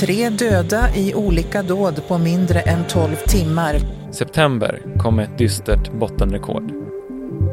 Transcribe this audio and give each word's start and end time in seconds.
Tre 0.00 0.30
döda 0.30 0.94
i 0.94 1.14
olika 1.14 1.62
dåd 1.62 2.02
på 2.08 2.18
mindre 2.18 2.60
än 2.60 2.84
12 2.88 3.14
timmar. 3.14 3.74
September 4.12 4.82
kom 4.98 5.16
med 5.16 5.24
ett 5.24 5.38
dystert 5.38 5.92
bottenrekord. 5.92 6.72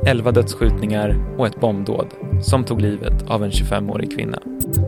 11 0.08 0.32
dödsskjutningar 0.32 1.36
och 1.38 1.48
ett 1.48 1.60
bombdåd 1.60 2.08
som 2.42 2.64
tog 2.64 2.82
livet 2.82 3.24
av 3.28 3.44
en 3.44 3.52
25-årig 3.52 4.16
kvinna. 4.16 4.40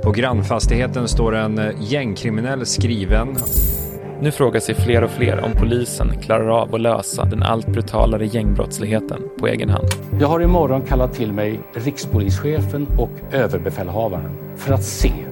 På 0.04 0.12
grannfastigheten 0.12 1.08
står 1.08 1.36
en 1.36 1.74
gängkriminell 1.80 2.66
skriven. 2.66 3.38
Nu 4.22 4.32
frågar 4.32 4.60
sig 4.60 4.76
fler 4.76 5.04
och 5.04 5.12
fler 5.12 5.40
om 5.40 5.52
polisen 5.52 6.22
klarar 6.22 6.62
av 6.62 6.76
att 6.76 6.82
lösa 6.82 7.26
den 7.26 7.44
allt 7.44 7.68
brutalare 7.68 8.26
gängbrottsligheten 8.26 9.22
på 9.40 9.48
egen 9.48 9.70
hand. 9.70 9.88
Jag 10.20 10.28
har 10.28 10.40
imorgon 10.40 10.82
kallat 10.82 11.14
till 11.14 11.34
mig 11.34 11.60
rikspolischefen 11.74 12.88
och 12.98 13.12
överbefälhavaren 13.32 14.32
för 14.58 14.74
att 14.74 14.84
se 14.84 15.27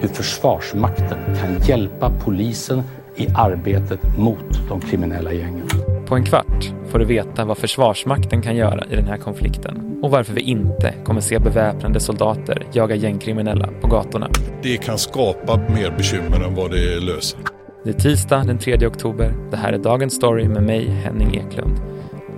hur 0.00 0.08
Försvarsmakten 0.08 1.18
kan 1.40 1.58
hjälpa 1.68 2.12
polisen 2.24 2.82
i 3.16 3.28
arbetet 3.34 4.18
mot 4.18 4.68
de 4.68 4.80
kriminella 4.80 5.32
gängen. 5.32 5.68
På 6.06 6.16
en 6.16 6.24
kvart 6.24 6.72
får 6.88 6.98
du 6.98 7.04
veta 7.04 7.44
vad 7.44 7.58
Försvarsmakten 7.58 8.42
kan 8.42 8.56
göra 8.56 8.84
i 8.90 8.96
den 8.96 9.06
här 9.06 9.16
konflikten 9.16 10.00
och 10.02 10.10
varför 10.10 10.32
vi 10.32 10.40
inte 10.40 10.94
kommer 11.04 11.20
se 11.20 11.38
beväpnade 11.38 12.00
soldater 12.00 12.66
jaga 12.72 12.94
gängkriminella 12.94 13.68
på 13.80 13.86
gatorna. 13.86 14.28
Det 14.62 14.76
kan 14.76 14.98
skapa 14.98 15.56
mer 15.56 15.90
bekymmer 15.96 16.44
än 16.46 16.54
vad 16.54 16.70
det 16.70 17.00
löser. 17.00 17.40
Det 17.84 17.90
är 17.90 17.94
tisdag 17.94 18.44
den 18.46 18.58
3 18.58 18.86
oktober. 18.86 19.34
Det 19.50 19.56
här 19.56 19.72
är 19.72 19.78
Dagens 19.78 20.14
Story 20.14 20.48
med 20.48 20.62
mig, 20.62 20.88
Henning 20.88 21.34
Eklund. 21.34 21.80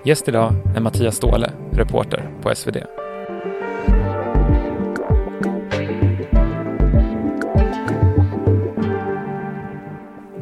Gäst 0.04 0.28
idag 0.28 0.54
är 0.76 0.80
Mattias 0.80 1.16
Ståhle, 1.16 1.50
reporter 1.72 2.30
på 2.42 2.54
SvD. 2.54 2.76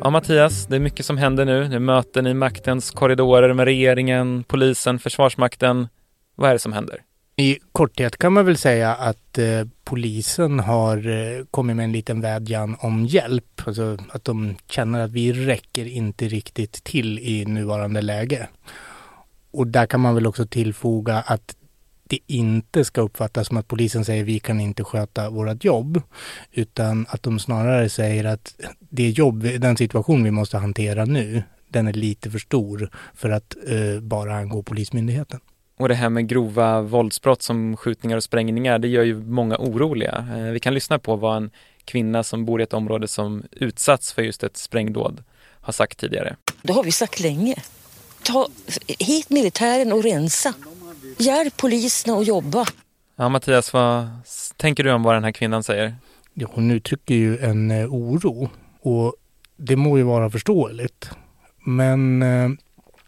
Ja, 0.03 0.11
Mattias, 0.11 0.67
det 0.67 0.77
är 0.77 0.81
mycket 0.81 1.07
som 1.07 1.19
händer 1.19 1.45
nu. 1.45 1.69
Det 1.69 1.77
är 1.77 1.81
möten 1.81 2.27
i 2.27 2.35
maktens 2.35 2.91
korridorer 2.91 3.55
med 3.55 3.65
regeringen, 3.65 4.45
polisen, 4.49 4.99
Försvarsmakten. 4.99 5.89
Vad 6.35 6.51
är 6.51 6.53
det 6.53 6.59
som 6.59 6.73
händer? 6.73 7.03
I 7.37 7.59
korthet 7.73 8.17
kan 8.17 8.33
man 8.33 8.47
väl 8.47 8.57
säga 8.57 8.95
att 8.95 9.39
eh, 9.39 9.65
polisen 9.85 10.61
har 10.61 11.09
eh, 11.09 11.45
kommit 11.51 11.77
med 11.77 11.85
en 11.85 11.93
liten 11.93 12.21
vädjan 12.21 12.77
om 12.81 13.07
hjälp. 13.07 13.63
Alltså 13.67 13.97
att 14.11 14.25
de 14.25 14.55
känner 14.71 15.01
att 15.01 15.11
vi 15.11 15.33
räcker 15.33 15.87
inte 15.87 16.29
riktigt 16.29 16.85
till 16.85 17.19
i 17.19 17.45
nuvarande 17.45 18.03
läge. 18.03 18.49
Och 19.53 19.67
där 19.67 19.87
kan 19.87 20.01
man 20.01 20.15
väl 20.15 20.27
också 20.27 20.47
tillfoga 20.47 21.17
att 21.27 21.57
det 22.03 22.19
inte 22.27 22.85
ska 22.85 23.01
uppfattas 23.01 23.47
som 23.47 23.57
att 23.57 23.69
polisen 23.69 24.05
säger 24.05 24.25
vi 24.25 24.39
kan 24.39 24.61
inte 24.61 24.85
sköta 24.85 25.31
vårt 25.31 25.65
jobb. 25.65 26.03
Utan 26.53 27.07
att 27.09 27.23
de 27.23 27.39
snarare 27.39 27.89
säger 27.89 28.25
att 28.25 28.55
det 28.91 29.11
jobb, 29.11 29.43
den 29.43 29.77
situation 29.77 30.25
vi 30.25 30.31
måste 30.31 30.59
hantera 30.59 31.05
nu, 31.05 31.43
den 31.69 31.87
är 31.87 31.93
lite 31.93 32.31
för 32.31 32.39
stor 32.39 32.91
för 33.15 33.31
att 33.31 33.57
eh, 33.67 34.01
bara 34.01 34.37
angå 34.37 34.63
Polismyndigheten. 34.63 35.41
Och 35.77 35.89
det 35.89 35.95
här 35.95 36.09
med 36.09 36.29
grova 36.29 36.81
våldsbrott 36.81 37.43
som 37.43 37.77
skjutningar 37.77 38.17
och 38.17 38.25
sprängningar, 38.25 38.79
det 38.79 38.89
gör 38.89 39.03
ju 39.03 39.15
många 39.23 39.57
oroliga. 39.59 40.29
Eh, 40.37 40.53
vi 40.53 40.61
kan 40.61 40.75
lyssna 40.75 40.99
på 40.99 41.17
vad 41.17 41.37
en 41.37 41.51
kvinna 41.85 42.23
som 42.23 42.45
bor 42.45 42.61
i 42.61 42.65
ett 42.65 42.75
område 42.75 43.09
som 43.09 43.43
utsatts 43.51 44.13
för 44.13 44.23
just 44.23 44.43
ett 44.43 44.57
sprängdåd 44.57 45.25
har 45.61 45.73
sagt 45.73 45.99
tidigare. 45.99 46.37
Det 46.63 46.73
har 46.73 46.85
vi 46.85 46.93
sagt 46.93 47.21
länge. 47.21 47.55
Ta 48.23 48.49
hit 48.99 49.31
militären 49.31 49.93
och 49.93 50.03
rensa. 50.03 50.55
Hjälp 51.19 51.57
polisen 51.57 52.15
att 52.15 52.27
jobba. 52.27 52.67
Ja, 53.17 53.29
Mattias, 53.29 53.73
vad 53.73 54.09
tänker 54.57 54.85
du 54.85 54.93
om 54.93 55.03
vad 55.03 55.15
den 55.15 55.25
här 55.25 55.33
kvinnan 55.33 55.63
säger? 55.63 55.95
Ja, 56.35 56.49
hon 56.53 56.71
uttrycker 56.71 57.15
ju 57.15 57.39
en 57.39 57.71
eh, 57.71 57.95
oro 57.95 58.51
och 58.81 59.15
det 59.57 59.77
må 59.77 59.99
ju 59.99 60.05
vara 60.05 60.31
förståeligt. 60.31 61.11
Men 61.65 62.23
eh, 62.23 62.51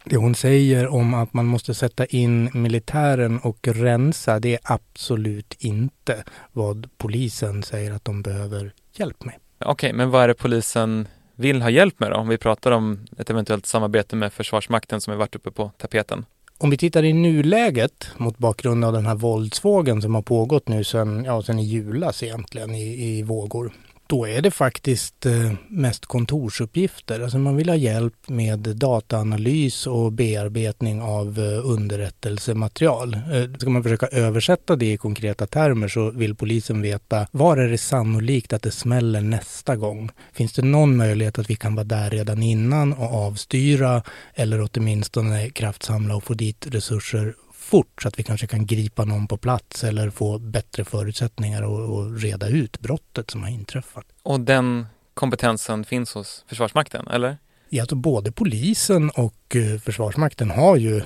det 0.04 0.16
hon 0.16 0.34
säger 0.34 0.88
om 0.88 1.14
att 1.14 1.32
man 1.32 1.46
måste 1.46 1.74
sätta 1.74 2.06
in 2.06 2.50
militären 2.54 3.38
och 3.38 3.68
rensa, 3.68 4.40
det 4.40 4.54
är 4.54 4.60
absolut 4.62 5.54
inte 5.58 6.24
vad 6.52 6.88
polisen 6.98 7.62
säger 7.62 7.92
att 7.92 8.04
de 8.04 8.22
behöver 8.22 8.72
hjälp 8.96 9.24
med. 9.24 9.34
Okej, 9.64 9.92
men 9.92 10.10
vad 10.10 10.22
är 10.22 10.28
det 10.28 10.34
polisen 10.34 11.08
vill 11.34 11.62
ha 11.62 11.70
hjälp 11.70 12.00
med 12.00 12.10
då? 12.10 12.16
Om 12.16 12.28
vi 12.28 12.38
pratar 12.38 12.70
om 12.70 13.06
ett 13.18 13.30
eventuellt 13.30 13.66
samarbete 13.66 14.16
med 14.16 14.32
Försvarsmakten 14.32 15.00
som 15.00 15.10
har 15.10 15.18
varit 15.18 15.36
uppe 15.36 15.50
på 15.50 15.70
tapeten. 15.78 16.24
Om 16.58 16.70
vi 16.70 16.76
tittar 16.76 17.02
i 17.02 17.12
nuläget 17.12 18.08
mot 18.16 18.38
bakgrund 18.38 18.84
av 18.84 18.92
den 18.92 19.06
här 19.06 19.14
våldsvågen 19.14 20.02
som 20.02 20.14
har 20.14 20.22
pågått 20.22 20.68
nu 20.68 20.84
sedan, 20.84 21.24
ja, 21.24 21.42
sedan 21.42 21.58
i 21.58 21.64
julas 21.64 22.22
egentligen 22.22 22.74
i, 22.74 23.18
i 23.18 23.22
vågor 23.22 23.72
då 24.12 24.26
är 24.28 24.42
det 24.42 24.50
faktiskt 24.50 25.26
eh, 25.26 25.52
mest 25.68 26.06
kontorsuppgifter. 26.06 27.20
Alltså 27.20 27.38
man 27.38 27.56
vill 27.56 27.68
ha 27.68 27.76
hjälp 27.76 28.28
med 28.28 28.58
dataanalys 28.58 29.86
och 29.86 30.12
bearbetning 30.12 31.02
av 31.02 31.38
eh, 31.38 31.70
underrättelsematerial. 31.70 33.14
Eh, 33.14 33.58
ska 33.58 33.70
man 33.70 33.82
försöka 33.82 34.06
översätta 34.06 34.76
det 34.76 34.92
i 34.92 34.96
konkreta 34.96 35.46
termer 35.46 35.88
så 35.88 36.10
vill 36.10 36.34
polisen 36.34 36.82
veta 36.82 37.26
var 37.30 37.56
är 37.56 37.68
det 37.68 37.78
sannolikt 37.78 38.52
att 38.52 38.62
det 38.62 38.70
smäller 38.70 39.20
nästa 39.20 39.76
gång? 39.76 40.10
Finns 40.32 40.52
det 40.52 40.62
någon 40.62 40.96
möjlighet 40.96 41.38
att 41.38 41.50
vi 41.50 41.56
kan 41.56 41.74
vara 41.74 41.84
där 41.84 42.10
redan 42.10 42.42
innan 42.42 42.92
och 42.92 43.26
avstyra 43.26 44.02
eller 44.34 44.68
åtminstone 44.72 45.50
kraftsamla 45.50 46.16
och 46.16 46.24
få 46.24 46.34
dit 46.34 46.66
resurser 46.70 47.34
fort 47.62 48.02
så 48.02 48.08
att 48.08 48.18
vi 48.18 48.22
kanske 48.22 48.46
kan 48.46 48.66
gripa 48.66 49.04
någon 49.04 49.26
på 49.26 49.36
plats 49.36 49.84
eller 49.84 50.10
få 50.10 50.38
bättre 50.38 50.84
förutsättningar 50.84 51.62
att 51.62 52.22
reda 52.22 52.48
ut 52.48 52.80
brottet 52.80 53.30
som 53.30 53.42
har 53.42 53.50
inträffat. 53.50 54.04
Och 54.22 54.40
den 54.40 54.86
kompetensen 55.14 55.84
finns 55.84 56.14
hos 56.14 56.44
Försvarsmakten, 56.48 57.08
eller? 57.08 57.38
Ja, 57.68 57.82
alltså 57.82 57.96
både 57.96 58.32
polisen 58.32 59.10
och 59.10 59.56
eh, 59.56 59.80
Försvarsmakten 59.80 60.50
har 60.50 60.76
ju 60.76 61.02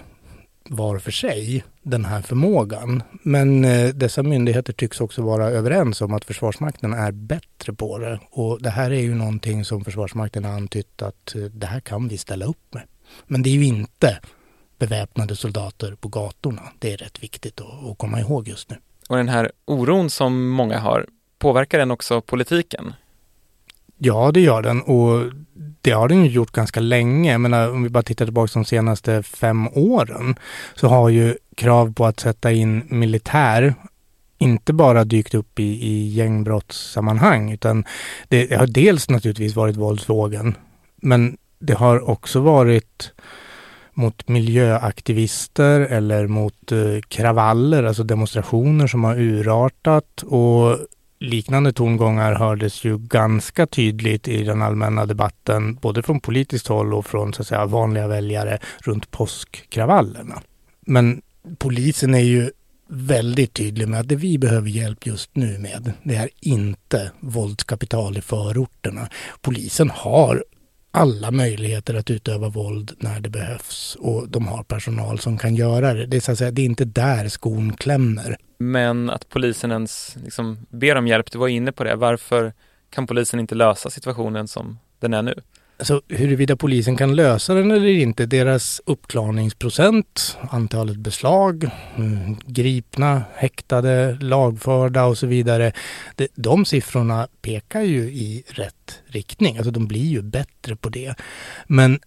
var 0.69 0.99
för 0.99 1.11
sig 1.11 1.65
den 1.83 2.05
här 2.05 2.22
förmågan. 2.22 3.03
Men 3.23 3.65
eh, 3.65 3.88
dessa 3.88 4.23
myndigheter 4.23 4.73
tycks 4.73 5.00
också 5.00 5.23
vara 5.23 5.50
överens 5.50 6.00
om 6.00 6.15
att 6.15 6.25
Försvarsmakten 6.25 6.93
är 6.93 7.12
bättre 7.12 7.73
på 7.73 7.99
det. 7.99 8.21
Och 8.31 8.62
det 8.62 8.71
här 8.71 8.91
är 8.91 9.00
ju 9.00 9.15
någonting 9.15 9.65
som 9.65 9.84
Försvarsmakten 9.84 10.44
har 10.44 10.53
antytt 10.53 11.03
att 11.03 11.34
eh, 11.34 11.43
det 11.43 11.67
här 11.67 11.81
kan 11.81 12.09
vi 12.09 12.19
ställa 12.19 12.44
upp 12.44 12.75
med. 12.75 12.83
Men 13.27 13.43
det 13.43 13.50
är 13.50 13.55
ju 13.55 13.65
inte 13.65 14.21
beväpnade 14.78 15.37
soldater 15.37 15.94
på 15.94 16.09
gatorna. 16.09 16.62
Det 16.78 16.92
är 16.92 16.97
rätt 16.97 17.22
viktigt 17.22 17.60
att, 17.60 17.98
komma 17.98 18.20
ihåg 18.20 18.48
just 18.48 18.70
nu. 18.70 18.76
Och 19.09 19.16
den 19.16 19.28
här 19.28 19.53
oron 19.64 20.10
som 20.10 20.48
många 20.48 20.78
har, 20.78 21.06
påverkar 21.38 21.78
den 21.78 21.91
också 21.91 22.20
politiken? 22.20 22.94
Ja, 23.98 24.31
det 24.32 24.41
gör 24.41 24.62
den 24.62 24.82
och 24.82 25.32
det 25.81 25.91
har 25.91 26.09
den 26.09 26.25
ju 26.25 26.31
gjort 26.31 26.53
ganska 26.53 26.81
länge. 26.81 27.32
Jag 27.32 27.41
menar, 27.41 27.70
om 27.70 27.82
vi 27.82 27.88
bara 27.88 28.03
tittar 28.03 28.25
tillbaka 28.25 28.50
de 28.54 28.64
senaste 28.64 29.22
fem 29.22 29.69
åren 29.69 30.37
så 30.75 30.88
har 30.88 31.08
ju 31.08 31.37
krav 31.56 31.94
på 31.94 32.06
att 32.06 32.20
sätta 32.20 32.53
in 32.53 32.87
militär 32.88 33.75
inte 34.38 34.72
bara 34.72 35.04
dykt 35.04 35.34
upp 35.34 35.60
i, 35.60 35.87
i 35.87 36.08
gängbrottssammanhang 36.08 37.53
utan 37.53 37.84
det 38.28 38.53
har 38.53 38.66
dels 38.66 39.10
naturligtvis 39.10 39.56
varit 39.56 39.76
våldsvågen 39.76 40.54
men 40.97 41.37
det 41.58 41.75
har 41.75 42.10
också 42.10 42.41
varit 42.41 43.12
mot 43.97 44.29
miljöaktivister 44.29 45.81
eller 45.81 46.27
mot 46.27 46.73
eh, 46.73 47.01
kravaller, 47.09 47.84
alltså 47.84 48.03
demonstrationer 48.03 48.87
som 48.87 49.05
har 49.05 49.21
urartat 49.21 50.23
och 50.23 50.79
liknande 51.19 51.73
tongångar 51.73 52.35
hördes 52.35 52.85
ju 52.85 52.99
ganska 52.99 53.67
tydligt 53.67 54.29
i 54.29 54.43
den 54.43 54.62
allmänna 54.62 55.06
debatten, 55.06 55.75
både 55.75 56.03
från 56.03 56.21
politiskt 56.21 56.67
håll 56.67 56.95
och 56.95 57.06
från 57.06 57.33
så 57.33 57.43
att 57.43 57.49
säga, 57.49 57.67
vanliga 57.67 58.06
väljare 58.09 58.59
runt 58.79 59.11
påskkravallerna. 59.11 60.43
Men 60.81 61.23
polisen 61.59 62.15
är 62.15 62.19
ju 62.19 62.51
väldigt 62.89 63.53
tydlig 63.53 63.89
med 63.89 64.01
att 64.01 64.09
det 64.09 64.17
vi 64.17 64.39
behöver 64.39 64.69
hjälp 64.69 65.06
just 65.06 65.37
nu 65.37 65.59
med, 65.59 65.93
det 66.03 66.17
är 66.17 66.29
inte 66.41 67.11
våldskapital 67.21 68.17
i 68.19 68.21
förorterna. 68.21 69.09
Polisen 69.41 69.91
har 69.91 70.44
alla 70.96 71.31
möjligheter 71.31 71.94
att 71.94 72.10
utöva 72.10 72.48
våld 72.48 72.93
när 72.98 73.20
det 73.20 73.28
behövs 73.28 73.96
och 74.00 74.28
de 74.28 74.46
har 74.46 74.62
personal 74.62 75.19
som 75.19 75.38
kan 75.38 75.54
göra 75.54 75.94
det. 75.94 76.06
Det 76.06 76.16
är, 76.16 76.20
så 76.20 76.32
att 76.32 76.38
säga, 76.38 76.50
det 76.50 76.62
är 76.62 76.66
inte 76.66 76.84
där 76.84 77.28
skon 77.28 77.72
klämmer. 77.72 78.37
Men 78.58 79.10
att 79.10 79.28
polisen 79.28 79.72
ens 79.72 80.16
liksom 80.25 80.66
ber 80.70 80.96
om 80.96 81.06
hjälp, 81.06 81.31
du 81.31 81.38
var 81.38 81.48
inne 81.48 81.72
på 81.72 81.84
det. 81.84 81.96
Varför 81.96 82.52
kan 82.90 83.06
polisen 83.06 83.40
inte 83.40 83.54
lösa 83.54 83.90
situationen 83.90 84.48
som 84.48 84.78
den 85.00 85.14
är 85.14 85.22
nu? 85.22 85.34
Alltså 85.78 86.02
huruvida 86.08 86.56
polisen 86.56 86.96
kan 86.96 87.17
lösa 87.17 87.55
den 87.55 87.70
eller 87.70 87.88
inte, 87.88 88.26
deras 88.26 88.81
uppklarningsprocent, 88.87 90.37
antalet 90.50 90.96
beslag, 90.96 91.70
mm, 91.96 92.37
gripna, 92.46 93.23
häktade, 93.34 94.19
lagförda 94.20 95.05
och 95.05 95.19
så 95.19 95.26
vidare. 95.26 95.73
Det, 96.14 96.28
de 96.34 96.64
siffrorna 96.64 97.28
pekar 97.43 97.81
ju 97.81 98.02
i 98.02 98.44
rätt 98.49 99.00
riktning, 99.06 99.56
alltså 99.56 99.70
de 99.70 99.87
blir 99.87 100.06
ju 100.06 100.23
bättre 100.23 100.76
på 100.76 100.88
det. 100.88 101.14
Men 101.67 102.00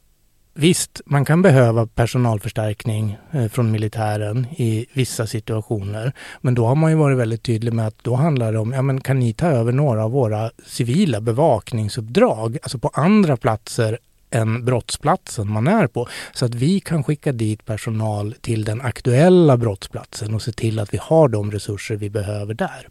Visst, 0.54 1.02
man 1.06 1.26
kan 1.26 1.42
behöva 1.42 1.88
personalförstärkning 1.88 3.18
eh, 3.32 3.48
från 3.48 3.72
militären 3.72 4.48
i 4.58 4.86
vissa 4.94 5.28
situationer. 5.28 6.14
Men 6.42 6.56
då 6.56 6.66
har 6.66 6.76
man 6.76 6.92
ju 6.92 6.98
varit 6.98 7.18
väldigt 7.18 7.44
tydlig 7.44 7.74
med 7.74 7.88
att 7.88 8.04
då 8.04 8.16
handlar 8.16 8.54
det 8.54 8.60
om, 8.60 8.74
ja 8.74 8.82
men 8.82 9.02
kan 9.02 9.20
ni 9.20 9.34
ta 9.34 9.48
över 9.48 9.72
några 9.72 10.04
av 10.04 10.12
våra 10.12 10.52
civila 10.66 11.22
bevakningsuppdrag, 11.22 12.58
alltså 12.64 12.80
på 12.80 12.92
andra 12.94 13.38
platser 13.38 14.00
än 14.30 14.66
brottsplatsen 14.66 15.52
man 15.52 15.68
är 15.68 15.88
på. 15.88 16.08
Så 16.34 16.46
att 16.46 16.56
vi 16.56 16.80
kan 16.80 17.04
skicka 17.04 17.32
dit 17.32 17.66
personal 17.66 18.36
till 18.42 18.66
den 18.66 18.82
aktuella 18.82 19.58
brottsplatsen 19.58 20.34
och 20.34 20.42
se 20.42 20.52
till 20.52 20.80
att 20.80 20.94
vi 20.94 20.98
har 21.02 21.28
de 21.28 21.52
resurser 21.52 21.96
vi 21.96 22.10
behöver 22.10 22.54
där. 22.54 22.88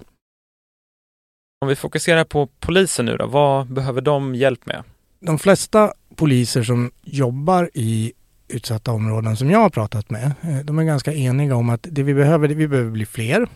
Om 1.61 1.69
vi 1.69 1.77
fokuserar 1.77 2.25
på 2.25 2.49
polisen 2.61 3.07
nu 3.07 3.17
då, 3.17 3.27
vad 3.27 3.67
behöver 3.67 4.01
de 4.01 4.35
hjälp 4.35 4.67
med? 4.67 4.83
De 5.21 5.39
flesta 5.39 5.93
poliser 6.19 6.63
som 6.63 6.91
jobbar 7.03 7.71
i 7.75 8.13
utsatta 8.49 8.93
områden 8.93 9.37
som 9.37 9.51
jag 9.51 9.59
har 9.59 9.71
pratat 9.71 10.11
med, 10.11 10.33
eh, 10.43 10.59
de 10.65 10.79
är 10.79 10.85
ganska 10.85 11.13
eniga 11.13 11.57
om 11.57 11.71
att 11.71 11.87
det 11.91 12.03
vi 12.03 12.15
behöver, 12.15 12.49
det 12.49 12.55
vi 12.55 12.69
behöver 12.69 12.91
bli 12.91 13.07
fler. 13.07 13.47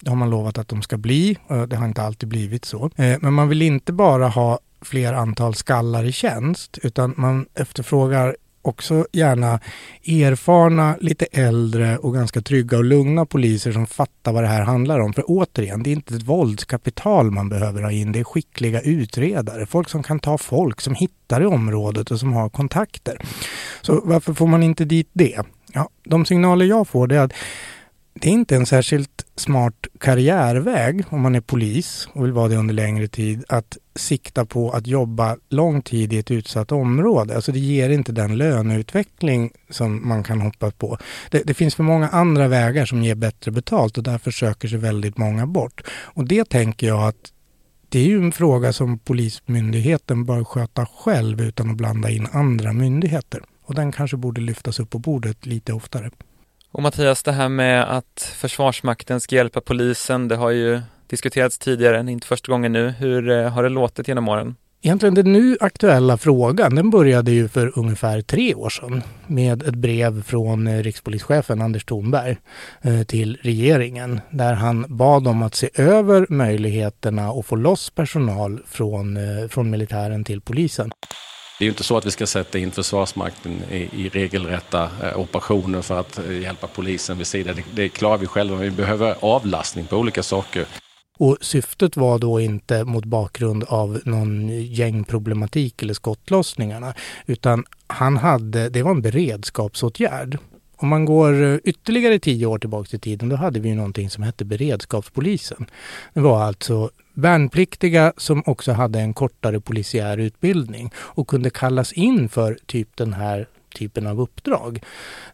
Det 0.00 0.10
har 0.10 0.16
man 0.16 0.30
lovat 0.30 0.58
att 0.58 0.68
de 0.68 0.82
ska 0.82 0.98
bli. 0.98 1.36
och 1.46 1.68
Det 1.68 1.76
har 1.76 1.86
inte 1.86 2.02
alltid 2.02 2.28
blivit 2.28 2.64
så. 2.64 2.90
Eh, 2.96 3.18
men 3.20 3.32
man 3.32 3.48
vill 3.48 3.62
inte 3.62 3.92
bara 3.92 4.28
ha 4.28 4.58
fler 4.82 5.12
antal 5.12 5.54
skallar 5.54 6.04
i 6.04 6.12
tjänst 6.12 6.78
utan 6.82 7.14
man 7.16 7.46
efterfrågar 7.54 8.36
också 8.62 9.06
gärna 9.12 9.60
erfarna, 10.06 10.96
lite 11.00 11.26
äldre 11.32 11.98
och 11.98 12.14
ganska 12.14 12.40
trygga 12.40 12.78
och 12.78 12.84
lugna 12.84 13.26
poliser 13.26 13.72
som 13.72 13.86
fattar 13.86 14.32
vad 14.32 14.44
det 14.44 14.48
här 14.48 14.62
handlar 14.62 15.00
om. 15.00 15.12
För 15.12 15.24
återigen, 15.26 15.82
det 15.82 15.90
är 15.90 15.92
inte 15.92 16.14
ett 16.14 16.22
våldskapital 16.22 17.30
man 17.30 17.48
behöver 17.48 17.82
ha 17.82 17.90
in. 17.90 18.12
Det 18.12 18.20
är 18.20 18.24
skickliga 18.24 18.80
utredare, 18.80 19.66
folk 19.66 19.88
som 19.88 20.02
kan 20.02 20.20
ta 20.20 20.38
folk, 20.38 20.80
som 20.80 20.94
hittar 20.94 21.42
i 21.42 21.46
området 21.46 22.10
och 22.10 22.20
som 22.20 22.32
har 22.32 22.48
kontakter. 22.48 23.18
Så 23.82 24.00
varför 24.04 24.34
får 24.34 24.46
man 24.46 24.62
inte 24.62 24.84
dit 24.84 25.08
det? 25.12 25.38
Ja, 25.72 25.88
de 26.04 26.24
signaler 26.24 26.66
jag 26.66 26.88
får 26.88 27.12
är 27.12 27.18
att 27.18 27.32
det 28.14 28.28
är 28.28 28.32
inte 28.32 28.56
en 28.56 28.66
särskilt 28.66 29.26
smart 29.36 29.86
karriärväg 30.00 31.04
om 31.08 31.20
man 31.20 31.34
är 31.34 31.40
polis 31.40 32.08
och 32.12 32.24
vill 32.24 32.32
vara 32.32 32.48
det 32.48 32.56
under 32.56 32.74
längre 32.74 33.08
tid 33.08 33.44
att 33.48 33.78
sikta 34.00 34.44
på 34.44 34.70
att 34.70 34.86
jobba 34.86 35.36
lång 35.48 35.82
tid 35.82 36.12
i 36.12 36.18
ett 36.18 36.30
utsatt 36.30 36.72
område. 36.72 37.34
Alltså 37.34 37.52
det 37.52 37.58
ger 37.58 37.90
inte 37.90 38.12
den 38.12 38.36
löneutveckling 38.36 39.50
som 39.70 40.08
man 40.08 40.22
kan 40.22 40.40
hoppas 40.40 40.74
på. 40.74 40.98
Det, 41.30 41.42
det 41.46 41.54
finns 41.54 41.74
för 41.74 41.82
många 41.82 42.08
andra 42.08 42.48
vägar 42.48 42.84
som 42.84 43.02
ger 43.02 43.14
bättre 43.14 43.50
betalt 43.50 43.98
och 43.98 44.04
därför 44.04 44.30
söker 44.30 44.68
sig 44.68 44.78
väldigt 44.78 45.18
många 45.18 45.46
bort. 45.46 45.82
Och 45.90 46.24
det 46.24 46.48
tänker 46.48 46.86
jag 46.86 47.08
att 47.08 47.32
det 47.88 47.98
är 47.98 48.04
ju 48.04 48.16
en 48.16 48.32
fråga 48.32 48.72
som 48.72 48.98
Polismyndigheten 48.98 50.24
bör 50.24 50.44
sköta 50.44 50.86
själv 50.86 51.40
utan 51.40 51.70
att 51.70 51.76
blanda 51.76 52.10
in 52.10 52.26
andra 52.32 52.72
myndigheter. 52.72 53.42
Och 53.62 53.74
den 53.74 53.92
kanske 53.92 54.16
borde 54.16 54.40
lyftas 54.40 54.80
upp 54.80 54.90
på 54.90 54.98
bordet 54.98 55.46
lite 55.46 55.72
oftare. 55.72 56.10
Och 56.72 56.82
Mattias, 56.82 57.22
det 57.22 57.32
här 57.32 57.48
med 57.48 57.96
att 57.96 58.32
Försvarsmakten 58.36 59.20
ska 59.20 59.36
hjälpa 59.36 59.60
polisen, 59.60 60.28
det 60.28 60.36
har 60.36 60.50
ju 60.50 60.80
diskuterats 61.10 61.58
tidigare, 61.58 62.10
inte 62.12 62.26
första 62.26 62.52
gången 62.52 62.72
nu. 62.72 62.88
Hur 62.88 63.30
eh, 63.30 63.48
har 63.48 63.62
det 63.62 63.68
låtit 63.68 64.08
genom 64.08 64.28
åren? 64.28 64.54
Egentligen 64.82 65.14
den 65.14 65.32
nu 65.32 65.56
aktuella 65.60 66.18
frågan, 66.18 66.74
den 66.74 66.90
började 66.90 67.30
ju 67.30 67.48
för 67.48 67.78
ungefär 67.78 68.20
tre 68.20 68.54
år 68.54 68.70
sedan 68.70 69.02
med 69.26 69.62
ett 69.62 69.74
brev 69.74 70.22
från 70.22 70.66
eh, 70.66 70.82
rikspolischefen 70.82 71.62
Anders 71.62 71.84
Thornberg 71.84 72.36
eh, 72.82 73.02
till 73.02 73.38
regeringen 73.42 74.20
där 74.30 74.54
han 74.54 74.84
bad 74.88 75.28
om 75.28 75.42
att 75.42 75.54
se 75.54 75.70
över 75.74 76.26
möjligheterna 76.28 77.28
att 77.28 77.46
få 77.46 77.56
loss 77.56 77.90
personal 77.90 78.62
från, 78.66 79.18
från 79.48 79.70
militären 79.70 80.24
till 80.24 80.40
polisen. 80.40 80.90
Det 81.58 81.64
är 81.64 81.66
ju 81.66 81.70
inte 81.70 81.84
så 81.84 81.96
att 81.96 82.06
vi 82.06 82.10
ska 82.10 82.26
sätta 82.26 82.58
in 82.58 82.70
Försvarsmakten 82.70 83.62
i, 83.70 83.76
i 83.76 84.08
regelrätta 84.08 84.88
operationer 85.16 85.82
för 85.82 86.00
att 86.00 86.20
hjälpa 86.42 86.66
polisen 86.66 87.18
vid 87.18 87.26
sidan. 87.26 87.56
Det, 87.56 87.64
det 87.82 87.88
klarar 87.88 88.18
vi 88.18 88.26
själva, 88.26 88.56
men 88.56 88.64
vi 88.64 88.70
behöver 88.70 89.14
avlastning 89.20 89.86
på 89.86 89.96
olika 89.96 90.22
saker. 90.22 90.66
Och 91.20 91.36
syftet 91.40 91.96
var 91.96 92.18
då 92.18 92.40
inte 92.40 92.84
mot 92.84 93.04
bakgrund 93.04 93.64
av 93.64 94.00
någon 94.04 94.48
gängproblematik 94.48 95.82
eller 95.82 95.94
skottlossningarna, 95.94 96.94
utan 97.26 97.64
han 97.86 98.16
hade, 98.16 98.68
det 98.68 98.82
var 98.82 98.90
en 98.90 99.02
beredskapsåtgärd. 99.02 100.38
Om 100.76 100.88
man 100.88 101.04
går 101.04 101.42
eh, 101.42 101.58
ytterligare 101.64 102.18
tio 102.18 102.46
år 102.46 102.58
tillbaka 102.58 102.96
i 102.96 103.00
tiden, 103.00 103.28
då 103.28 103.36
hade 103.36 103.60
vi 103.60 103.68
ju 103.68 103.74
någonting 103.74 104.10
som 104.10 104.22
hette 104.22 104.44
beredskapspolisen. 104.44 105.66
Det 106.14 106.20
var 106.20 106.42
alltså 106.42 106.90
värnpliktiga 107.14 108.12
som 108.16 108.42
också 108.46 108.72
hade 108.72 109.00
en 109.00 109.14
kortare 109.14 109.60
polisiär 109.60 110.18
utbildning 110.18 110.90
och 110.96 111.28
kunde 111.28 111.50
kallas 111.50 111.92
in 111.92 112.28
för 112.28 112.58
typ 112.66 112.96
den 112.96 113.12
här 113.12 113.46
typen 113.74 114.06
av 114.06 114.20
uppdrag. 114.20 114.82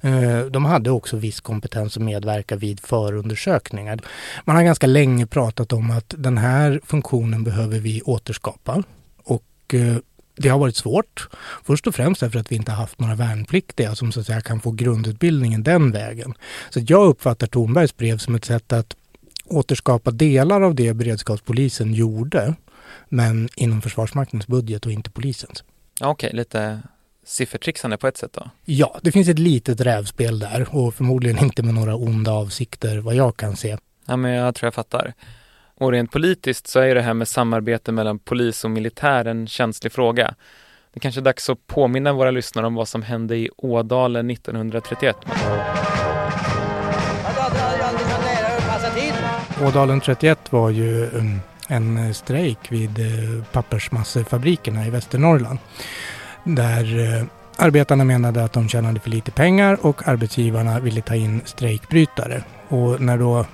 Eh, 0.00 0.40
de 0.40 0.64
hade 0.64 0.90
också 0.90 1.16
viss 1.16 1.40
kompetens 1.40 1.96
att 1.96 2.02
medverka 2.02 2.56
vid 2.56 2.80
förundersökningar. 2.80 3.98
Man 4.44 4.56
har 4.56 4.62
ganska 4.62 4.86
länge 4.86 5.26
pratat 5.26 5.72
om 5.72 5.90
att 5.90 6.14
den 6.18 6.38
här 6.38 6.80
funktionen 6.84 7.44
behöver 7.44 7.78
vi 7.78 8.02
återskapa. 8.02 8.82
Och 9.22 9.74
eh, 9.74 9.96
det 10.36 10.48
har 10.48 10.58
varit 10.58 10.76
svårt. 10.76 11.28
Först 11.64 11.86
och 11.86 11.94
främst 11.94 12.20
därför 12.20 12.38
att 12.38 12.52
vi 12.52 12.56
inte 12.56 12.72
haft 12.72 13.00
några 13.00 13.14
värnpliktiga 13.14 13.94
som 13.94 14.12
så 14.12 14.20
att 14.20 14.26
säga 14.26 14.40
kan 14.40 14.60
få 14.60 14.70
grundutbildningen 14.70 15.62
den 15.62 15.92
vägen. 15.92 16.34
Så 16.70 16.80
jag 16.86 17.06
uppfattar 17.06 17.46
Thornbergs 17.46 17.96
brev 17.96 18.18
som 18.18 18.34
ett 18.34 18.44
sätt 18.44 18.72
att 18.72 18.96
återskapa 19.46 20.10
delar 20.10 20.60
av 20.60 20.74
det 20.74 20.94
beredskapspolisen 20.94 21.94
gjorde, 21.94 22.54
men 23.08 23.48
inom 23.56 23.82
Försvarsmaktens 23.82 24.46
budget 24.46 24.86
och 24.86 24.92
inte 24.92 25.10
polisens. 25.10 25.64
Okej, 26.00 26.28
okay, 26.28 26.36
lite 26.36 26.82
siffertrixande 27.26 27.96
på 27.96 28.06
ett 28.06 28.16
sätt 28.16 28.32
då? 28.32 28.50
Ja, 28.64 28.98
det 29.02 29.12
finns 29.12 29.28
ett 29.28 29.38
litet 29.38 29.80
rävspel 29.80 30.38
där 30.38 30.66
och 30.70 30.94
förmodligen 30.94 31.38
inte 31.38 31.62
med 31.62 31.74
några 31.74 31.96
onda 31.96 32.32
avsikter 32.32 32.98
vad 32.98 33.14
jag 33.14 33.36
kan 33.36 33.56
se. 33.56 33.78
Ja, 34.06 34.16
men 34.16 34.30
jag 34.30 34.54
tror 34.54 34.66
jag 34.66 34.74
fattar. 34.74 35.14
Och 35.74 35.92
rent 35.92 36.12
politiskt 36.12 36.66
så 36.66 36.80
är 36.80 36.94
det 36.94 37.02
här 37.02 37.14
med 37.14 37.28
samarbete 37.28 37.92
mellan 37.92 38.18
polis 38.18 38.64
och 38.64 38.70
militär 38.70 39.24
en 39.24 39.46
känslig 39.46 39.92
fråga. 39.92 40.34
Det 40.92 41.00
kanske 41.00 41.20
är 41.20 41.22
dags 41.22 41.50
att 41.50 41.66
påminna 41.66 42.12
våra 42.12 42.30
lyssnare 42.30 42.66
om 42.66 42.74
vad 42.74 42.88
som 42.88 43.02
hände 43.02 43.36
i 43.36 43.50
Ådalen 43.56 44.30
1931. 44.30 45.16
Ådalen 49.62 50.00
31 50.00 50.52
var 50.52 50.70
ju 50.70 51.10
um, 51.10 51.40
en 51.68 52.14
strejk 52.14 52.72
vid 52.72 52.98
uh, 52.98 53.44
pappersmassefabrikerna 53.52 54.86
i 54.86 54.90
Västernorrland. 54.90 55.58
Där 56.48 56.98
eh, 56.98 57.24
arbetarna 57.56 58.04
menade 58.04 58.44
att 58.44 58.52
de 58.52 58.68
tjänade 58.68 59.00
för 59.00 59.10
lite 59.10 59.30
pengar 59.30 59.86
och 59.86 60.08
arbetsgivarna 60.08 60.80
ville 60.80 61.00
ta 61.00 61.14
in 61.14 61.40
strejkbrytare. 61.44 62.42
Och 62.68 63.00
när 63.00 63.18
då 63.18 63.46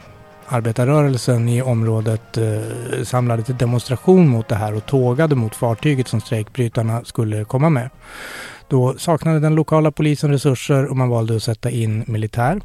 arbetarrörelsen 0.47 1.49
i 1.49 1.63
området 1.63 2.37
eh, 2.37 3.05
samlade 3.05 3.43
till 3.43 3.57
demonstration 3.57 4.29
mot 4.29 4.49
det 4.49 4.55
här 4.55 4.75
och 4.75 4.87
tågade 4.87 5.35
mot 5.35 5.55
fartyget 5.55 6.09
som 6.09 6.21
strejkbrytarna 6.21 7.05
skulle 7.05 7.45
komma 7.45 7.71
med. 7.71 7.91
Då 8.69 8.95
saknade 8.99 9.41
den 9.41 9.55
lokala 9.55 9.91
polisen 9.91 10.31
resurser 10.31 10.87
och 10.87 10.97
man 10.97 11.09
valde 11.09 11.37
att 11.37 11.43
sätta 11.43 11.71
in 11.71 12.05
militär. 12.07 12.61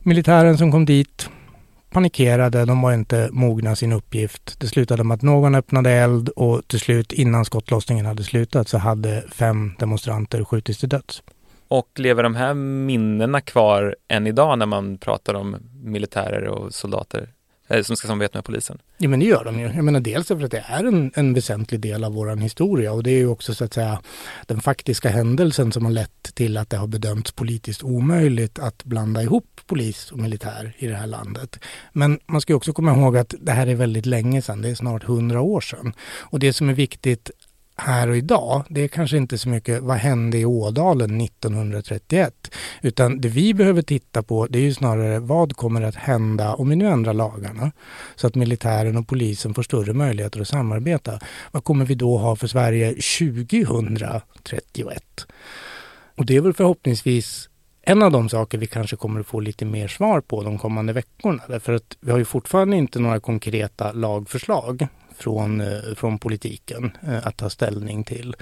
Militären 0.00 0.58
som 0.58 0.72
kom 0.72 0.84
dit 0.84 1.28
panikerade, 1.92 2.64
de 2.64 2.82
var 2.82 2.92
inte 2.92 3.28
mogna 3.32 3.76
sin 3.76 3.92
uppgift. 3.92 4.60
Det 4.60 4.66
slutade 4.66 5.04
med 5.04 5.14
att 5.14 5.22
någon 5.22 5.54
öppnade 5.54 5.90
eld 5.90 6.28
och 6.28 6.68
till 6.68 6.80
slut 6.80 7.12
innan 7.12 7.44
skottlossningen 7.44 8.06
hade 8.06 8.22
slutat 8.24 8.68
så 8.68 8.78
hade 8.78 9.24
fem 9.32 9.74
demonstranter 9.78 10.44
skjutits 10.44 10.80
till 10.80 10.88
döds. 10.88 11.22
Och 11.68 11.88
lever 11.96 12.22
de 12.22 12.34
här 12.36 12.54
minnena 12.54 13.40
kvar 13.40 13.96
än 14.08 14.26
idag 14.26 14.58
när 14.58 14.66
man 14.66 14.98
pratar 14.98 15.34
om 15.34 15.56
militärer 15.84 16.48
och 16.48 16.74
soldater? 16.74 17.28
Eh, 17.72 17.82
som 17.82 17.96
ska 17.96 18.08
samarbeta 18.08 18.38
med 18.38 18.44
polisen? 18.44 18.78
Ja 18.98 19.08
men 19.08 19.20
det 19.20 19.26
gör 19.26 19.44
de 19.44 19.60
ju. 19.60 19.66
Jag 19.66 19.84
menar 19.84 20.00
dels 20.00 20.28
för 20.28 20.44
att 20.44 20.50
det 20.50 20.64
är 20.66 20.84
en, 20.84 21.12
en 21.14 21.34
väsentlig 21.34 21.80
del 21.80 22.04
av 22.04 22.12
vår 22.12 22.36
historia 22.36 22.92
och 22.92 23.02
det 23.02 23.10
är 23.10 23.18
ju 23.18 23.28
också 23.28 23.54
så 23.54 23.64
att 23.64 23.74
säga 23.74 24.02
den 24.46 24.60
faktiska 24.60 25.08
händelsen 25.08 25.72
som 25.72 25.84
har 25.84 25.92
lett 25.92 26.34
till 26.34 26.56
att 26.56 26.70
det 26.70 26.76
har 26.76 26.86
bedömts 26.86 27.32
politiskt 27.32 27.82
omöjligt 27.82 28.58
att 28.58 28.84
blanda 28.84 29.22
ihop 29.22 29.60
polis 29.66 30.12
och 30.12 30.18
militär 30.18 30.74
i 30.78 30.86
det 30.86 30.94
här 30.94 31.06
landet. 31.06 31.58
Men 31.92 32.20
man 32.26 32.40
ska 32.40 32.54
också 32.54 32.72
komma 32.72 32.96
ihåg 32.96 33.16
att 33.16 33.34
det 33.40 33.52
här 33.52 33.66
är 33.66 33.74
väldigt 33.74 34.06
länge 34.06 34.42
sedan, 34.42 34.62
det 34.62 34.68
är 34.68 34.74
snart 34.74 35.04
hundra 35.04 35.40
år 35.40 35.60
sedan. 35.60 35.92
Och 36.00 36.38
det 36.38 36.52
som 36.52 36.68
är 36.68 36.74
viktigt 36.74 37.30
här 37.76 38.08
och 38.08 38.16
idag, 38.16 38.64
det 38.68 38.80
är 38.80 38.88
kanske 38.88 39.16
inte 39.16 39.38
så 39.38 39.48
mycket 39.48 39.82
vad 39.82 39.96
hände 39.96 40.38
i 40.38 40.44
Ådalen 40.44 41.20
1931, 41.20 42.54
utan 42.82 43.20
det 43.20 43.28
vi 43.28 43.54
behöver 43.54 43.82
titta 43.82 44.22
på 44.22 44.46
det 44.46 44.58
är 44.58 44.62
ju 44.62 44.74
snarare 44.74 45.18
vad 45.18 45.56
kommer 45.56 45.82
att 45.82 45.94
hända 45.94 46.54
om 46.54 46.68
vi 46.68 46.76
nu 46.76 46.86
ändrar 46.86 47.14
lagarna 47.14 47.72
så 48.16 48.26
att 48.26 48.34
militären 48.34 48.96
och 48.96 49.08
polisen 49.08 49.54
får 49.54 49.62
större 49.62 49.92
möjligheter 49.92 50.40
att 50.40 50.48
samarbeta. 50.48 51.18
Vad 51.52 51.64
kommer 51.64 51.84
vi 51.84 51.94
då 51.94 52.18
ha 52.18 52.36
för 52.36 52.46
Sverige 52.46 52.88
2031? 52.88 55.26
Och 56.16 56.26
det 56.26 56.36
är 56.36 56.40
väl 56.40 56.54
förhoppningsvis 56.54 57.48
en 57.82 58.02
av 58.02 58.12
de 58.12 58.28
saker 58.28 58.58
vi 58.58 58.66
kanske 58.66 58.96
kommer 58.96 59.20
att 59.20 59.26
få 59.26 59.40
lite 59.40 59.64
mer 59.64 59.88
svar 59.88 60.20
på 60.20 60.42
de 60.42 60.58
kommande 60.58 60.92
veckorna. 60.92 61.42
Därför 61.48 61.72
att 61.72 61.96
vi 62.00 62.10
har 62.10 62.18
ju 62.18 62.24
fortfarande 62.24 62.76
inte 62.76 62.98
några 62.98 63.20
konkreta 63.20 63.92
lagförslag 63.92 64.86
från, 65.22 65.60
eh, 65.60 65.94
från 65.96 66.18
politiken 66.18 66.90
eh, 67.08 67.26
att 67.26 67.36
ta 67.36 67.50
ställning 67.50 68.04
till. 68.04 68.34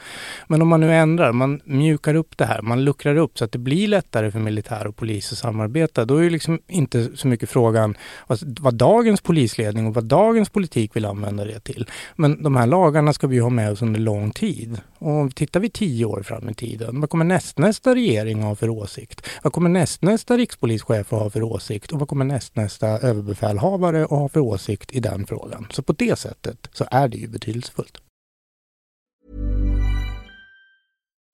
Men 0.49 0.63
om 0.63 0.69
man 0.69 0.81
nu 0.81 0.95
ändrar, 0.95 1.33
man 1.33 1.61
mjukar 1.65 2.15
upp 2.15 2.39
det 2.39 2.45
här, 2.45 2.63
man 2.63 2.85
luckrar 2.85 3.17
upp 3.17 3.39
så 3.39 3.45
att 3.45 3.53
det 3.53 3.59
blir 3.59 3.89
lättare 3.89 4.31
för 4.31 4.39
militär 4.39 4.87
och 4.87 4.97
polis 4.97 5.33
att 5.33 5.39
samarbeta, 5.39 6.05
då 6.05 6.17
är 6.17 6.23
det 6.23 6.31
liksom 6.31 6.61
inte 6.67 7.17
så 7.17 7.29
mycket 7.29 7.51
frågan 7.51 7.97
vad, 8.27 8.59
vad 8.61 8.75
dagens 8.75 9.21
polisledning 9.21 9.87
och 9.87 9.95
vad 9.95 10.05
dagens 10.05 10.51
politik 10.51 10.97
vill 10.97 11.05
använda 11.05 11.45
det 11.45 11.61
till. 11.61 11.87
Men 12.17 12.43
de 12.43 12.57
här 12.57 12.67
lagarna 12.67 13.13
ska 13.13 13.27
vi 13.27 13.39
ha 13.39 13.51
med 13.51 13.73
oss 13.73 13.83
under 13.83 14.01
lång 14.01 14.31
tid. 14.31 14.81
Och 15.01 15.35
tittar 15.35 15.61
vi 15.61 15.71
tio 15.71 16.05
år 16.05 16.23
fram 16.23 16.49
i 16.49 16.55
tiden, 16.55 17.01
vad 17.01 17.11
kommer 17.11 17.25
nästnästa 17.25 17.95
regering 17.95 18.43
ha 18.43 18.55
för 18.55 18.69
åsikt? 18.69 19.27
Vad 19.43 19.53
kommer 19.53 19.71
nästnästa 19.71 20.37
rikspolischef 20.37 21.11
ha 21.11 21.31
för 21.31 21.43
åsikt? 21.43 21.93
Och 21.93 21.99
vad 21.99 22.09
kommer 22.09 22.25
nästnästa 22.25 22.87
överbefälhavare 22.89 24.05
att 24.05 24.11
ha 24.11 24.29
för 24.29 24.41
åsikt 24.41 24.93
i 24.93 25.01
den 25.01 25.27
frågan? 25.27 25.67
Så 25.71 25.83
på 25.83 25.93
det 25.93 26.19
sättet 26.19 26.69
så 26.73 26.85
är 26.91 27.09
det 27.09 27.17
ju 27.17 27.29
betydelsefullt. 27.29 27.99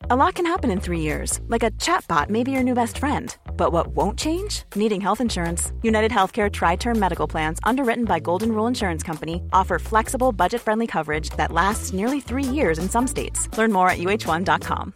A 0.08 0.14
lot 0.14 0.34
can 0.34 0.46
happen 0.46 0.70
in 0.70 0.80
three 0.80 1.00
years, 1.00 1.40
like 1.48 1.66
a 1.66 1.72
chatbot 1.82 2.30
may 2.30 2.44
be 2.44 2.52
your 2.52 2.62
new 2.62 2.75
best 2.75 2.98
friend. 2.98 3.36
But 3.56 3.72
what 3.72 3.88
won't 3.88 4.16
change? 4.16 4.62
Needing 4.76 5.00
health 5.00 5.20
insurance. 5.20 5.72
United 5.82 6.12
Healthcare 6.12 6.48
Tri 6.48 6.76
Term 6.76 6.96
Medical 6.96 7.26
Plans, 7.28 7.58
underwritten 7.64 8.04
by 8.04 8.20
Golden 8.20 8.52
Rule 8.52 8.68
Insurance 8.68 9.06
Company, 9.06 9.40
offer 9.52 9.78
flexible, 9.80 10.30
budget 10.32 10.62
friendly 10.62 10.86
coverage 10.86 11.30
that 11.30 11.50
lasts 11.50 11.92
nearly 11.92 12.20
three 12.20 12.44
years 12.44 12.78
in 12.78 12.88
some 12.88 13.08
states. 13.08 13.48
Learn 13.58 13.72
more 13.72 13.90
at 13.90 13.98
uh1.com. 13.98 14.92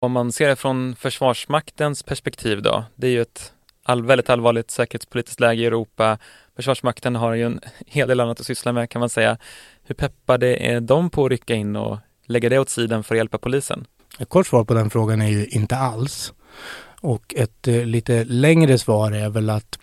Om 0.00 0.12
man 0.12 0.32
ser 0.32 0.48
det 0.48 0.56
från 0.56 0.96
Försvarsmaktens 0.96 2.02
perspektiv 2.02 2.62
då, 2.62 2.84
det 2.96 3.06
är 3.06 3.10
ju 3.10 3.22
ett 3.22 3.52
all, 3.82 4.02
väldigt 4.02 4.30
allvarligt 4.30 4.70
säkerhetspolitiskt 4.70 5.40
läge 5.40 5.62
i 5.62 5.66
Europa. 5.66 6.18
Försvarsmakten 6.56 7.16
har 7.16 7.34
ju 7.34 7.46
en 7.46 7.60
hel 7.86 8.08
del 8.08 8.20
annat 8.20 8.40
att 8.40 8.46
syssla 8.46 8.72
med 8.72 8.90
kan 8.90 9.00
man 9.00 9.08
säga. 9.08 9.38
Hur 9.82 9.94
peppade 9.94 10.56
är 10.56 10.80
de 10.80 11.10
på 11.10 11.24
att 11.24 11.30
rycka 11.30 11.54
in 11.54 11.76
och 11.76 11.98
lägga 12.26 12.48
det 12.48 12.58
åt 12.58 12.70
sidan 12.70 13.04
för 13.04 13.14
att 13.14 13.18
hjälpa 13.18 13.38
polisen? 13.38 13.86
Ett 14.18 14.28
kort 14.28 14.46
svar 14.46 14.64
på 14.64 14.74
den 14.74 14.90
frågan 14.90 15.22
är 15.22 15.28
ju 15.28 15.46
inte 15.46 15.76
alls. 15.76 16.32
Och 17.00 17.34
ett 17.36 17.68
eh, 17.68 17.84
lite 17.84 18.24
längre 18.24 18.78
svar 18.78 19.12
är 19.12 19.28
väl 19.28 19.50
att 19.50 19.78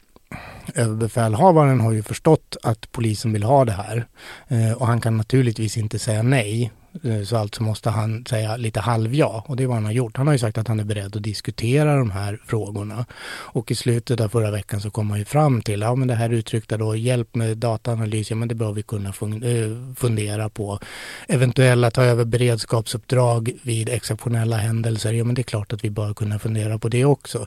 överbefälhavaren 0.76 1.80
har 1.80 1.92
ju 1.92 2.04
förstått 2.04 2.58
att 2.64 2.92
polisen 2.92 3.34
vill 3.34 3.44
ha 3.44 3.66
det 3.66 3.72
här. 3.72 4.08
Eh, 4.48 4.72
och 4.72 4.88
han 4.88 5.02
kan 5.02 5.18
naturligtvis 5.18 5.78
inte 5.78 6.00
säga 6.00 6.24
nej. 6.24 6.72
Eh, 7.04 7.24
så 7.24 7.38
alltså 7.38 7.64
måste 7.64 7.90
han 7.90 8.26
säga 8.26 8.58
lite 8.58 8.80
halvja 8.80 9.28
och 9.28 9.56
det 9.56 9.64
är 9.64 9.68
vad 9.68 9.76
han 9.76 9.86
har 9.86 9.92
gjort. 9.92 10.18
Han 10.18 10.28
har 10.28 10.34
ju 10.34 10.40
sagt 10.40 10.58
att 10.58 10.68
han 10.68 10.80
är 10.80 10.84
beredd 10.84 11.16
att 11.16 11.24
diskutera 11.24 11.96
de 11.96 12.12
här 12.12 12.40
frågorna. 12.46 13.06
Och 13.32 13.72
i 13.72 13.76
slutet 13.76 14.22
av 14.22 14.30
förra 14.30 14.52
veckan 14.52 14.82
så 14.82 14.92
kom 14.92 15.10
han 15.10 15.20
ju 15.20 15.26
fram 15.26 15.62
till, 15.62 15.82
ja 15.82 15.96
men 15.96 16.08
det 16.08 16.16
här 16.16 16.30
uttryckta 16.30 16.78
då, 16.78 16.96
hjälp 16.96 17.36
med 17.36 17.58
dataanalys, 17.58 18.30
ja 18.30 18.36
men 18.36 18.48
det 18.48 18.56
bör 18.56 18.74
vi 18.74 18.84
kunna 18.84 19.10
eh, 19.10 19.96
fundera 19.96 20.50
på. 20.50 20.80
Eventuella 21.28 21.92
ta 21.92 22.04
över 22.04 22.26
beredskapsuppdrag 22.26 23.52
vid 23.62 23.90
exceptionella 23.90 24.58
händelser, 24.58 25.14
ja 25.14 25.24
men 25.24 25.36
det 25.36 25.42
är 25.42 25.44
klart 25.44 25.74
att 25.74 25.84
vi 25.84 25.90
bör 25.90 26.14
kunna 26.14 26.40
fundera 26.40 26.80
på 26.80 26.90
det 26.90 27.06
också. 27.06 27.46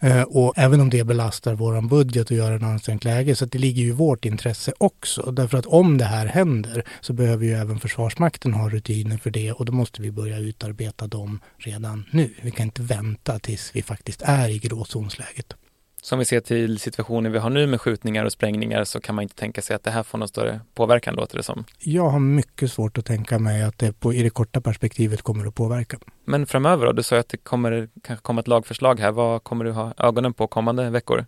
Eh, 0.00 0.22
och 0.22 0.52
även 0.56 0.80
om 0.80 0.90
det 0.90 1.04
belastar 1.04 1.54
våran 1.54 1.88
budget 1.88 2.30
och 2.30 2.36
gör 2.36 2.52
en 2.52 2.64
ansträngt 2.64 3.04
läge, 3.04 3.36
så 3.36 3.44
det 3.44 3.58
ligger 3.58 3.82
ju 3.82 3.88
i 3.88 3.92
vårt 3.92 4.24
intresse 4.24 4.72
också. 4.78 5.32
Därför 5.32 5.58
att 5.58 5.66
om 5.66 5.98
det 5.98 6.04
här 6.04 6.26
händer 6.26 6.84
så 7.00 7.12
behöver 7.12 7.44
ju 7.44 7.52
även 7.52 7.80
Försvarsmakten 7.80 8.54
ha 8.54 8.71
rutiner 8.72 9.16
för 9.16 9.30
det 9.30 9.52
och 9.52 9.64
då 9.64 9.72
måste 9.72 10.02
vi 10.02 10.10
börja 10.10 10.38
utarbeta 10.38 11.06
dem 11.06 11.40
redan 11.56 12.04
nu. 12.10 12.30
Vi 12.42 12.50
kan 12.50 12.66
inte 12.66 12.82
vänta 12.82 13.38
tills 13.38 13.70
vi 13.74 13.82
faktiskt 13.82 14.22
är 14.22 14.48
i 14.48 14.58
gråzonsläget. 14.58 15.56
Som 16.04 16.18
vi 16.18 16.24
ser 16.24 16.40
till 16.40 16.78
situationen 16.78 17.32
vi 17.32 17.38
har 17.38 17.50
nu 17.50 17.66
med 17.66 17.80
skjutningar 17.80 18.24
och 18.24 18.32
sprängningar 18.32 18.84
så 18.84 19.00
kan 19.00 19.14
man 19.14 19.22
inte 19.22 19.34
tänka 19.34 19.62
sig 19.62 19.76
att 19.76 19.82
det 19.82 19.90
här 19.90 20.02
får 20.02 20.18
någon 20.18 20.28
större 20.28 20.60
påverkan 20.74 21.14
låter 21.14 21.36
det 21.36 21.42
som. 21.42 21.64
Jag 21.78 22.08
har 22.08 22.18
mycket 22.18 22.72
svårt 22.72 22.98
att 22.98 23.06
tänka 23.06 23.38
mig 23.38 23.62
att 23.62 23.78
det 23.78 23.92
på, 23.92 24.14
i 24.14 24.22
det 24.22 24.30
korta 24.30 24.60
perspektivet 24.60 25.22
kommer 25.22 25.46
att 25.46 25.54
påverka. 25.54 25.98
Men 26.24 26.46
framöver 26.46 26.86
då? 26.86 26.92
Du 26.92 27.02
sa 27.02 27.18
att 27.18 27.28
det 27.28 27.36
kommer 27.36 27.88
kanske 28.02 28.22
komma 28.22 28.40
ett 28.40 28.48
lagförslag 28.48 29.00
här. 29.00 29.12
Vad 29.12 29.44
kommer 29.44 29.64
du 29.64 29.70
ha 29.70 29.94
ögonen 29.98 30.34
på 30.34 30.46
kommande 30.46 30.90
veckor? 30.90 31.26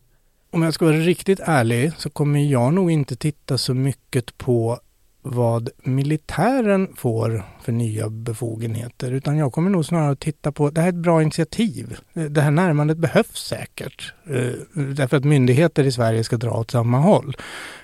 Om 0.51 0.63
jag 0.63 0.75
ska 0.75 0.85
vara 0.85 0.97
riktigt 0.97 1.41
ärlig 1.41 1.93
så 1.99 2.11
kommer 2.11 2.41
jag 2.41 2.75
nog 2.75 2.91
inte 2.91 3.17
titta 3.17 3.59
så 3.59 3.75
mycket 3.75 4.39
på 4.39 4.81
vad 5.27 5.71
militären 5.83 6.89
får 6.97 7.45
för 7.63 7.73
nya 7.73 8.09
befogenheter 8.11 9.13
utan 9.13 9.37
jag 9.37 9.53
kommer 9.53 9.71
nog 9.71 9.85
snarare 9.85 10.11
att 10.11 10.21
titta 10.21 10.53
på, 10.53 10.71
det 10.71 10.81
här 10.81 10.89
är 10.89 10.93
ett 10.93 10.99
bra 10.99 11.23
initiativ. 11.23 11.97
Det 12.13 12.41
här 12.41 12.51
närmandet 12.51 12.99
behövs 12.99 13.47
säkert 13.47 14.15
eh, 14.27 14.53
därför 14.73 15.17
att 15.17 15.25
myndigheter 15.25 15.85
i 15.85 15.93
Sverige 15.93 16.25
ska 16.25 16.37
dra 16.37 16.51
åt 16.51 16.71
samma 16.71 16.99
håll. 16.99 17.37